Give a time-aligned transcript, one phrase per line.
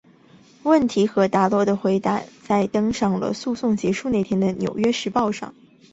[0.63, 5.53] 问题和达罗的回答被登在了诉讼结束那天的纽约时报上。